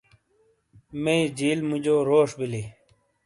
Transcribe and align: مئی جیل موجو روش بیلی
مئی 1.03 1.21
جیل 1.37 1.59
موجو 1.69 1.95
روش 2.09 2.29
بیلی 2.37 2.63